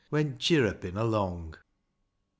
Went 0.09 0.39
chirr 0.39 0.65
upin' 0.65 0.97
along. 0.97 1.51
V. 1.51 1.57